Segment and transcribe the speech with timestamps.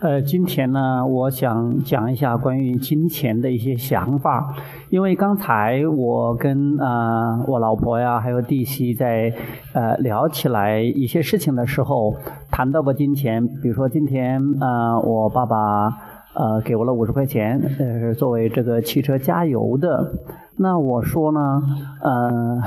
[0.00, 4.54] 呃，今天呢，我想讲一下关于金钱的一些想法。
[4.88, 9.30] 因为刚才我跟啊我老婆呀，还有弟媳在
[9.74, 12.16] 呃聊起来一些事情的时候，
[12.50, 13.46] 谈到过金钱。
[13.62, 15.56] 比如说今天啊，我爸爸
[16.34, 20.12] 呃给我了五十块钱，呃作为这个汽车加油的。
[20.56, 21.62] 那我说呢，
[22.02, 22.62] 呃。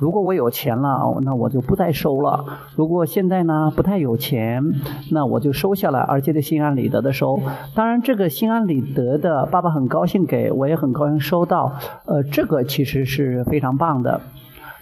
[0.00, 2.42] 如果我有钱了，那我就不再收了。
[2.74, 4.64] 如果现在呢不太有钱，
[5.10, 7.38] 那我就收下来，而且得心安理得的收。
[7.74, 11.70] 当然，这个心安理得的，爸爸很高兴给我，也很高兴收到。
[12.06, 14.18] 呃，这个其实是非常棒的。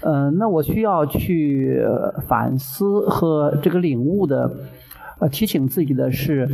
[0.02, 1.84] 呃，那我需要去
[2.28, 4.48] 反思和这个领悟的。
[5.20, 6.48] 呃，提醒自己的是，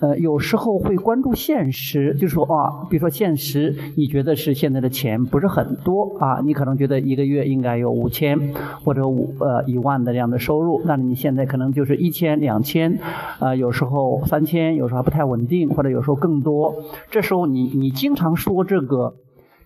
[0.00, 8.36] 呃，有时候会关注现实，就说啊，比如说现实，你觉得是现在的钱不是很多啊，你可能觉得一个月应该有五千
[8.84, 12.98] 或者五呃一万的这样的收入，那你现在可能就是一千两千，
[13.38, 16.74] 呃，有时候三千，有时候还不太稳定，或者有时候更多，
[17.10, 19.14] 这时候你你经常说这个。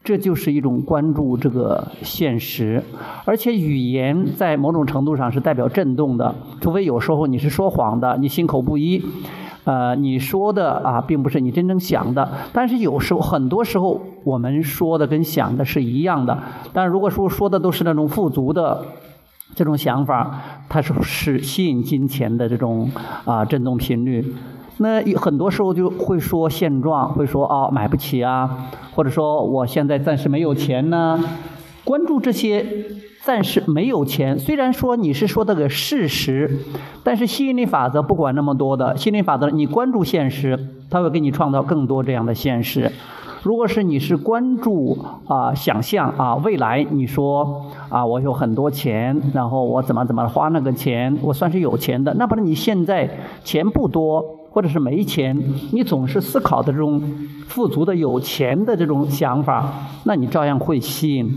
[0.05, 2.83] 这就是一种关注这个现实，
[3.25, 9.01] 而且语言在某种程度上是代表震动的，除非有时候你是说谎的，你心口不一，
[9.63, 16.37] 呃，你说的啊并不是你真正想的，但是有时候很多时候我们说的跟想的是一样的，
[16.73, 18.85] 但如果说说的都是那种富足的
[19.55, 22.91] 这种想法，它是是吸引金钱的这种
[23.25, 24.35] 啊震动频率。
[24.79, 31.23] 那很多时候就会说现状，会说哦买不起啊，或者说我现在暂时没有钱呢。
[31.85, 32.65] 关注这些
[33.25, 36.61] 暂时没有钱，虽然说你是说的个事实，
[37.03, 42.91] 但是吸引力法则不管那么多的，吸引力法则你关注现实，它会给你创造更多这样的现实。
[43.43, 53.11] 如果是你是关注啊想象啊未来，你说啊我有很多钱，然后我怎么怎么花那个钱，我算是有钱的，那不是你现在
[53.43, 54.25] 钱不多。
[54.53, 55.35] 或者是没钱，
[55.73, 57.01] 你总是思考的这种
[57.49, 61.35] 富足的、有钱的这种想法，那你照样会吸引，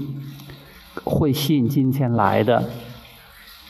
[1.06, 2.62] 会吸引金钱来的。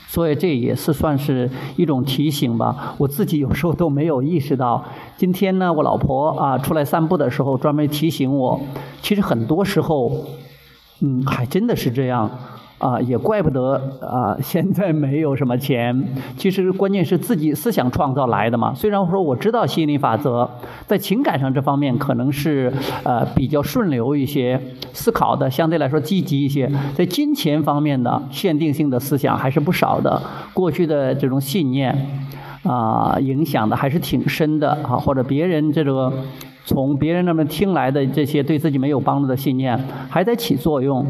[0.07, 2.95] 所以这也是算是一种提醒吧。
[2.97, 4.84] 我自己有时候都没有意识到。
[5.16, 8.59] 今天呢，我老婆啊出来散步的时候，专门提醒我，
[9.01, 10.25] 其实很多时候，
[11.01, 12.31] 嗯，还真的是这样。
[12.78, 14.36] 啊，也怪不得啊！
[14.41, 15.97] 现在没有什么钱，
[16.36, 18.74] 其实关键是自己思想创造来的嘛。
[18.74, 20.47] 虽然说我知道吸引力法则，
[20.85, 22.72] 在情感上这方面可能是
[23.03, 24.59] 呃比较顺流一些，
[24.91, 26.69] 思考的相对来说积极一些。
[26.94, 30.22] 在金钱方面的限定性的思想还是不少的，
[30.53, 31.96] 过去的这种信念
[32.64, 36.12] 啊影响的还是挺深的啊，或者别人这个
[36.66, 41.08] 从别人那边听来的这些对自己没有帮助的信念还在起作用。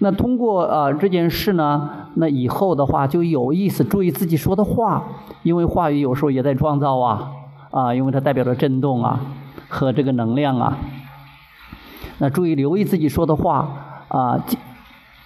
[0.00, 5.04] 那通过啊这件事呢，那以后的话就有意思，注意自己说的话，
[5.42, 7.30] 因为话语有时候也在创造啊，
[7.70, 9.20] 啊，因为它代表着震动啊
[9.68, 10.76] 和这个能量啊。
[12.18, 13.68] 那注意留意自己说的话
[14.08, 14.44] 啊，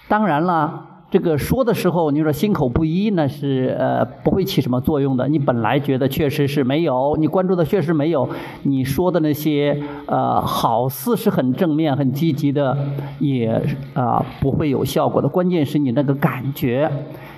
[0.07, 0.94] 当然了。
[1.15, 5.29] 这个说的时候，你说心口不一，那是呃不会起什么作用的。
[5.29, 8.27] 你本来觉得确实是没有，你关注的确实没有，
[8.63, 12.77] 你说的那些呃好似是很正面、很积极的，
[13.19, 13.49] 也
[13.93, 15.29] 啊不会有效果的。
[15.29, 16.91] 关键是你那个感觉，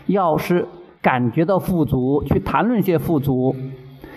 [0.08, 0.66] 要是
[1.00, 3.56] 感觉到富足，去谈论一些富足。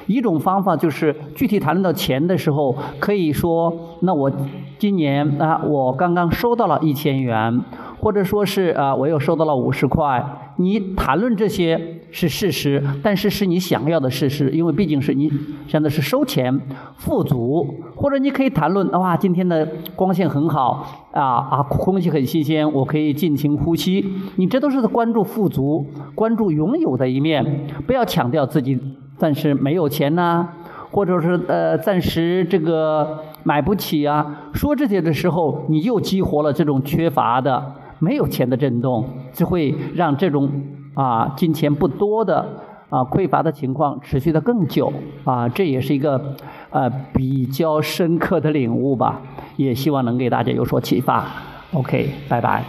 [0.06, 4.32] 一种方法就是具体谈论到钱的时候，可以说，那我
[4.78, 7.60] 今年啊，我刚刚收到了一千元。
[8.00, 10.24] 或者说是啊，我又收到了五十块。
[10.56, 15.30] 你谈论这些是事实，但是是你想要的事实，因为毕竟是你
[15.66, 16.60] 现在是收钱
[16.96, 17.66] 富足。
[17.94, 24.04] 或者你可以谈论哇，今天的光线很好啊啊，空气很新鲜，我可以尽情呼吸。
[24.36, 28.78] 你这都是关注富足，关注拥有的一面，不要强调自己
[29.18, 30.48] 暂时没有钱呐，
[30.90, 34.48] 或者是呃暂时这个买不起啊。
[34.54, 37.74] 说这些的时候，你又激活了这种缺乏的。
[38.00, 40.50] 没有钱的震动，就会让这种
[40.94, 42.40] 啊金钱不多的
[42.88, 44.92] 啊匮乏的情况持续的更久
[45.24, 46.34] 啊，这也是一个
[46.70, 49.20] 啊比较深刻的领悟吧，
[49.56, 51.24] 也希望能给大家有所启发。
[51.72, 52.64] OK，拜拜。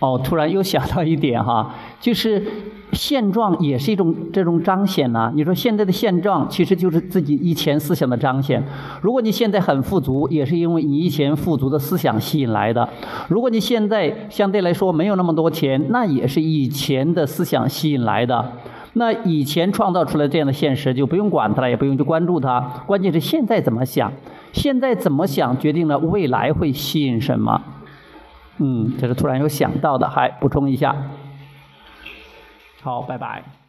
[0.00, 2.42] 哦，突然又想到一点哈，就是。
[2.92, 5.32] 现状也是一种这种彰显呢。
[5.34, 8.62] 你说现在的现状其实就是自己以前思想的彰显。
[9.02, 12.88] 如果你现在很富足，也是因为你以前富足的思想吸引来的；
[13.28, 18.52] 如果你现在相对来说没有那么多钱，那也是以前的思想吸引来的。
[18.92, 22.60] 那以前创造出来这样的现实，就不用管它了，也不用去关注它。
[22.86, 24.12] 关键是现在怎么想，
[24.52, 27.60] 现在怎么想决定了未来会吸引什么。
[28.58, 30.94] 嗯，这是突然有想到的，还补充一下。
[32.84, 33.63] 好，拜拜。